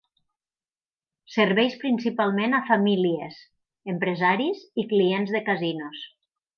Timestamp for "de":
5.39-5.47